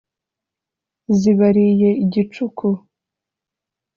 z 1.19 1.21
ibariye 1.31 1.89
igicuku 2.03 2.67